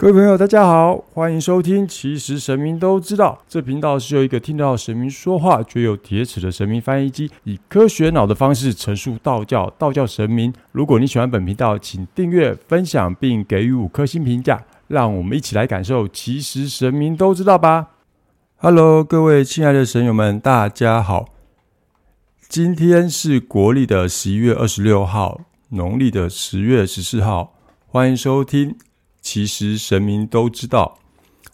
[0.00, 1.84] 各位朋友，大家好，欢迎收听。
[1.84, 10.54] 其实神明都知道，这频道是由一个听到神明说话却有铁齿的神明翻译机，以科学脑的方式陈述道教、道教神明。
[10.70, 16.06] 如果你喜欢本频道，请订阅、分享并给予五颗星评价，让我们一起来感受。
[16.06, 17.88] 其实神明都知道吧
[18.58, 21.26] ？Hello，各位亲爱的神友们，大家好。
[22.48, 25.40] 今天是国历的十一月二十六号，
[25.70, 27.54] 农历的十月十四号，
[27.88, 28.76] 欢迎收听。
[29.30, 31.00] 其实神明都知道，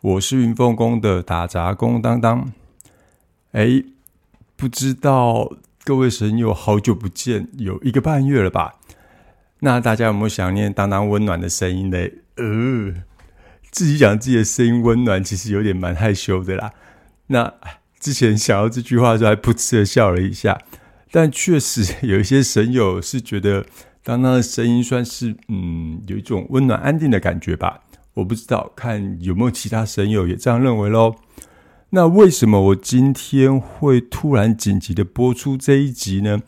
[0.00, 2.52] 我是云凤宫的打杂工当当。
[3.52, 3.84] 哎，
[4.56, 5.52] 不知道
[5.84, 8.74] 各位神友好久不见，有一个半月了吧？
[9.60, 11.96] 那大家有没有想念当当温暖的声音呢？
[12.38, 13.04] 呃，
[13.70, 16.72] 自己讲自己的声音温暖，其实有点蛮害羞的啦。
[17.28, 17.54] 那
[18.00, 20.60] 之前想到这句话的时候，还噗嗤的笑了一下。
[21.12, 23.64] 但确实有一些神友是觉得。
[24.02, 27.82] 当当的声音算是嗯，有一种温暖安定的感觉吧。
[28.14, 31.14] 我不知道，看有没有其他神友也这样认为喽。
[31.90, 36.40] 那为什么我今天会突然紧急的播出这一集呢？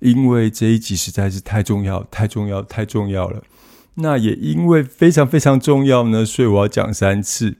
[0.00, 3.42] 因为这一集实在是太重要、太重要、太重要了。
[3.94, 7.56] 那也因为非常非常重要呢，所以我要讲三次。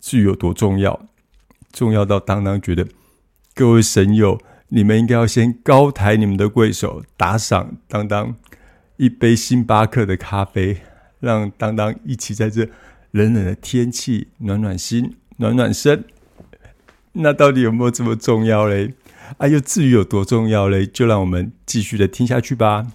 [0.00, 1.06] 至于有多重要，
[1.72, 2.86] 重要到当当觉得
[3.54, 8.34] 各位神友，你们应该要先高抬你们的贵手，打赏当当。
[8.96, 10.82] 一杯星巴克的咖啡，
[11.20, 12.68] 让当当一起在这
[13.10, 16.04] 冷冷的天气暖暖心、暖暖身。
[17.12, 18.94] 那到底有没有这么重要嘞？
[19.38, 20.86] 啊，又至于有多重要嘞？
[20.86, 22.86] 就让我们继续的听下去吧。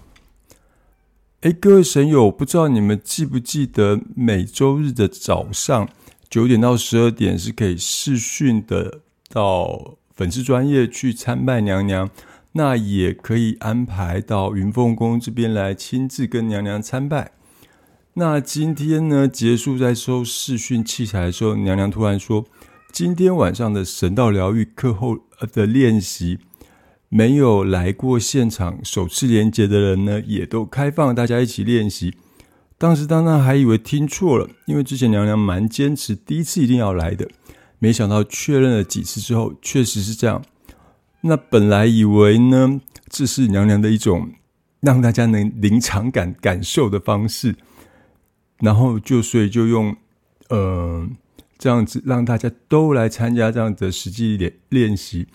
[1.40, 5.88] 哎，各位神友，不知道你们记不记得每周日的早上
[6.28, 12.10] 九点到十二点是可以视讯的，到粉丝专业去参拜娘娘。
[12.52, 17.32] 那也可以安排到云凤宫这边来亲自跟娘娘参拜。
[18.14, 22.44] 那今天呢，结束在收视讯器材的时候，娘娘突然说
[22.92, 25.18] ：“今天晚上的神道疗愈课后
[25.52, 26.38] 的练习，
[27.08, 32.14] 没有来过现场首次连接的人呢，也都开放大家一起练习。”
[32.76, 37.28] 当时当当还以为听错了，因为之前娘娘蛮坚持第一次一定要来的，
[37.78, 40.42] 没想到确认了几次之后，确实是这样。
[41.22, 44.32] 那本来以为呢，这是娘娘的一种
[44.80, 47.56] 让大家能临场感感受的方式，
[48.58, 49.94] 然后就所以就用
[50.48, 51.08] 呃
[51.58, 55.26] 这样子让大家都来参加这样的实际练练习，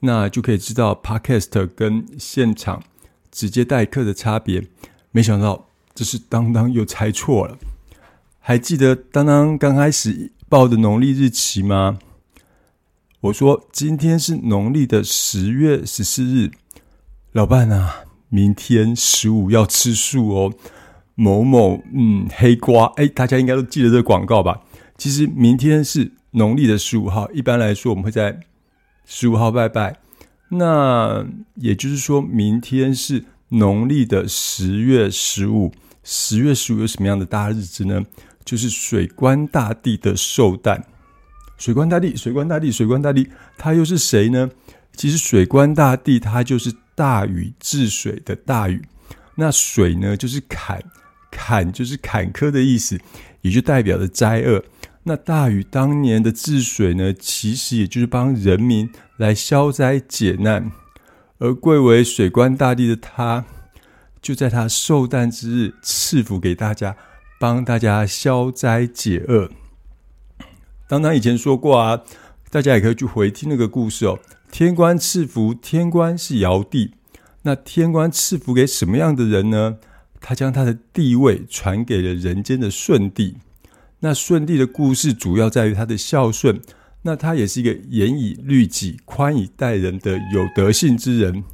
[0.00, 2.82] 那就可以知道 podcast 跟现场
[3.30, 4.66] 直接代课的差别。
[5.12, 7.58] 没想到这是当当又猜错了，
[8.40, 11.98] 还记得当当刚开始报的农历日期吗？
[13.24, 16.50] 我说今天是农历的十月十四日，
[17.32, 20.52] 老伴啊，明天十五要吃素哦。
[21.14, 24.60] 某某嗯，黑瓜哎，大家应该都记得这个广告吧？
[24.98, 28.40] 其实明天是农历的十五号，一般来说我们会在
[29.06, 29.96] 十五号拜拜。
[30.50, 31.24] 那
[31.54, 35.72] 也就是说明天是农历的十月十五。
[36.02, 38.04] 十月十五有什么样的大日子呢？
[38.44, 40.84] 就是水官大帝的寿诞。
[41.64, 43.26] 水官大帝，水官大帝，水官大帝，
[43.56, 44.50] 他又是谁呢？
[44.94, 48.82] 其实水官大帝他就是大禹治水的大禹。
[49.36, 50.84] 那水呢，就是坎，
[51.30, 53.00] 坎就是坎坷的意思，
[53.40, 54.62] 也就代表着灾厄。
[55.04, 60.70] 那大禹当年的治水呢，其实也就是帮人民来消灾解难。
[61.38, 63.46] 而贵为水官大帝的他，
[64.20, 66.94] 就在他寿诞之日赐福给大家，
[67.40, 69.50] 帮大家消灾解厄。
[70.86, 72.02] 当当以前说过啊，
[72.50, 74.18] 大家也可以去回听那个故事哦。
[74.50, 76.92] 天官赐福，天官是尧帝。
[77.42, 79.78] 那天官赐福给什么样的人呢？
[80.20, 83.36] 他将他的地位传给了人间的舜帝。
[84.00, 86.60] 那舜帝的故事主要在于他的孝顺。
[87.02, 91.44] 那他也是一个严以律己、宽以待人的有德性之人。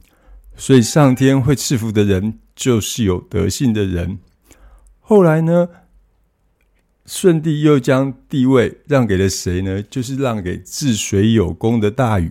[0.57, 4.19] 所以上天会赐福的人，就是有德性的人。
[5.01, 5.69] 后来呢？
[7.11, 9.83] 舜帝又将帝位让给了谁呢？
[9.83, 12.31] 就是让给治水有功的大禹，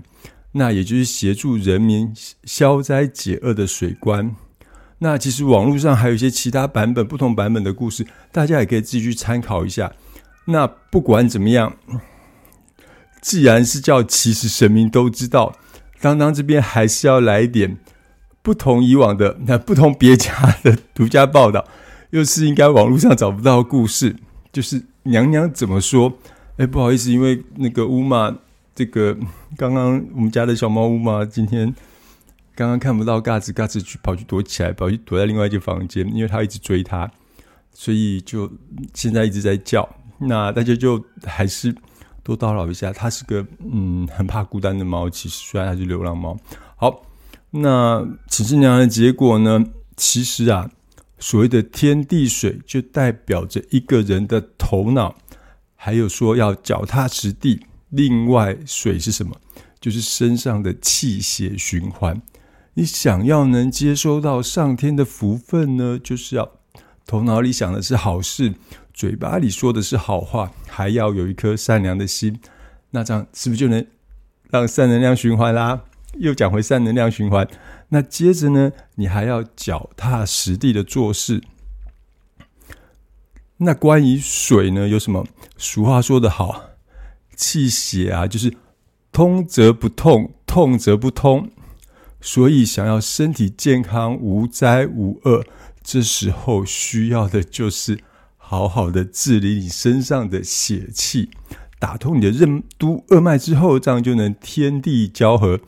[0.54, 2.14] 那也就是协助人民
[2.46, 4.34] 消灾解厄的水官。
[5.00, 9.92] 那其实网络上还有一些其他版本、不同版本的故事，大家也可以自己去参考一下。
[10.46, 11.76] 那不管怎么样，
[13.22, 15.58] 既然是叫其实神明都知道，
[16.00, 17.78] 当当这边还是要来一点
[18.42, 21.68] 不同以往的、那不同别家的独家报道，
[22.12, 24.16] 又是应该网络上找不到故事。
[24.52, 26.12] 就是娘娘怎么说？
[26.58, 28.36] 哎，不好意思，因为那个乌玛，
[28.76, 29.18] 这个
[29.56, 31.74] 刚刚我们家的小猫乌玛今天
[32.56, 37.10] 刚刚看不到嘎子，嘎子去跑去躲起来，跑去躲在另外一间房间，因为它一直追它，
[37.72, 38.52] 所以就
[38.94, 39.88] 现在一直在叫。
[40.18, 41.74] 那大家就还是
[42.24, 42.92] 多叨扰一下。
[42.92, 46.38] 它是个嗯很怕孤单的猫，其实虽然它是流浪猫。
[46.76, 47.04] 好，
[47.52, 49.64] 那请示娘的结果呢？
[49.96, 50.70] 其实啊，
[51.20, 55.16] 所谓的天地水，就代表着一个人的头脑，
[55.76, 57.66] 还有说要脚踏实地。
[57.90, 59.36] 另外，水是什么？
[59.80, 62.22] 就是身上的气血循环。
[62.76, 66.52] 你想要能接收到上天的福分呢，就是要
[67.06, 68.54] 头脑里想的是好事，
[68.94, 72.40] 嘴巴里说的是好话，还要有一颗善良的心。
[72.92, 73.86] 那这样是不是就能
[74.50, 75.82] 让善能量循环啦？
[76.18, 77.48] 又讲回善能量循环。
[77.90, 81.42] 那接着呢，你还要脚踏实地的做事。
[83.58, 85.26] 那关于水呢，有什么？
[85.58, 86.70] 俗话说得好，
[87.36, 88.54] 气血啊，就是
[89.12, 91.50] 通则不痛，痛则不通。
[92.22, 95.46] 所以，想要身体健康、无灾无厄，
[95.82, 98.00] 这时候需要的就是
[98.36, 101.30] 好好的治理你身上的血气，
[101.80, 105.60] 打通你的任督二脉之后，这样就能天地交合，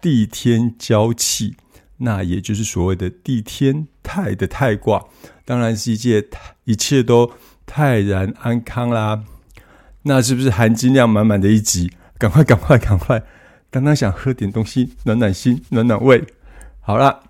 [0.00, 1.56] 地天交气。
[1.98, 5.04] 那也就是所谓的地天泰的泰卦，
[5.44, 6.26] 当然是一切
[6.64, 7.30] 一切都
[7.66, 9.22] 泰然安康啦。
[10.04, 11.92] 那是不是含金量满满的一集？
[12.18, 13.22] 赶快，赶快，赶快！
[13.70, 16.24] 刚刚想喝点东西暖暖心、暖暖胃。
[16.80, 17.24] 好了，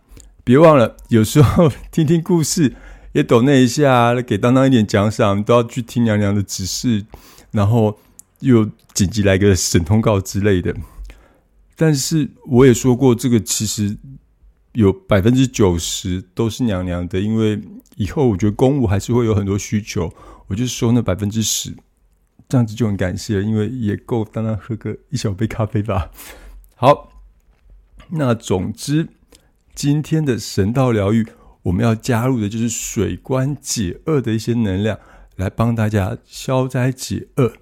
[0.44, 2.76] 别忘了，有时候听听故事
[3.12, 7.04] 也抖那一下，给当当一点奖赏，都要去听娘娘的指示，
[7.50, 7.98] 然后
[8.38, 10.72] 又紧急来个审通告之类的。
[11.80, 13.96] 但是我也说过，这个其实。
[14.74, 17.60] 有百分之九十都是娘娘的，因为
[17.96, 20.08] 以后我觉得公务还是会有很多需求，
[20.46, 21.74] 我就收那百分之十，
[22.48, 26.12] 这样子就很感谢，因为也够当当喝个一小杯咖啡吧。
[26.76, 27.10] 好，
[28.10, 29.08] 那总之
[29.74, 31.26] 今天的神道疗愈，
[31.62, 35.00] 我们要加入的就是水关解厄的一些能量，
[35.34, 37.54] 来帮大家消灾解厄。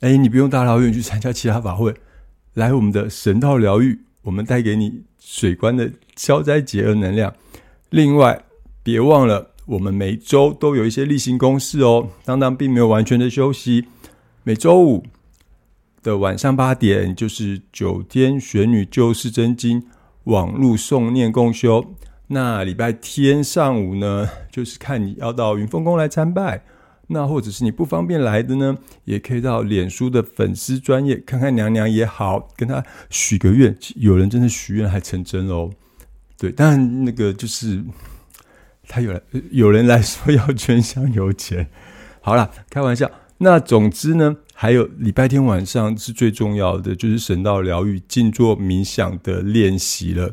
[0.00, 1.94] 哎，你不用大老远去参加其他法会，
[2.54, 5.90] 来我们的神道疗愈，我们带给你水关的。
[6.16, 7.34] 消灾解厄能量。
[7.90, 8.44] 另外，
[8.84, 12.08] 别忘了，我们每周都有一些例行公事哦。
[12.24, 13.86] 当当并没有完全的休息。
[14.44, 15.04] 每周五
[16.04, 19.88] 的晚上八点，就是九天玄女救世真经
[20.24, 21.94] 网络诵念共修。
[22.28, 26.64] 那礼拜天上午呢，就是看你要到云峰宫来参拜，
[27.08, 33.76] 那或者是你不方便来的呢，也可以到脸书的粉丝专业看看娘娘也好，跟他许个愿。
[33.96, 35.70] 有人真的许愿还成真哦。
[36.38, 37.82] 对，但那个就是
[38.88, 39.20] 他有
[39.50, 41.68] 有人来说要捐香油钱，
[42.20, 43.10] 好了，开玩笑。
[43.38, 50.32] 那总之呢，还有礼拜天晚上是最重要的，就是神道疗愈、静坐冥想的练习了。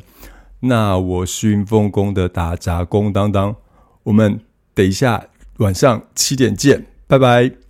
[0.60, 3.56] 那我是云峰宫的打杂工当当，
[4.04, 4.40] 我们
[4.74, 5.26] 等一下
[5.62, 7.61] 晚上七点见，拜拜。